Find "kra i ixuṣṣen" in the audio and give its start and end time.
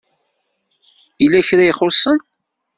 1.47-2.19